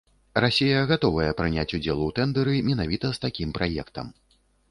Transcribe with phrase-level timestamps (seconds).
[0.43, 4.13] Расія гатовая прыняць удзел у тэндэры менавіта з такім праектам.